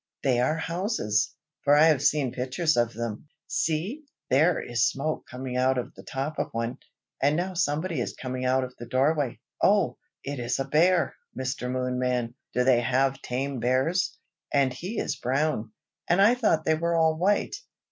[0.23, 3.27] they are houses, for I have seen pictures of them.
[3.45, 4.05] See!
[4.31, 6.79] there is smoke coming out of the top of one.
[7.21, 9.39] And now somebody is coming out of the doorway.
[9.61, 9.99] Oh!
[10.23, 11.69] it is a bear, Mr.
[11.69, 12.33] Moonman!
[12.51, 14.17] do they have tame bears?
[14.51, 15.71] And he is brown,
[16.09, 17.57] and I thought they were all white."